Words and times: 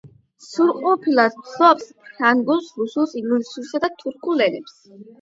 სრულყოფილად 0.45 1.37
ფლობს 1.49 1.93
ფრანგულს, 2.09 2.73
რუსულს, 2.83 3.17
ინგლისურსა 3.23 3.87
და 3.89 3.95
თურქულ 4.05 4.47
ენებს. 4.51 4.79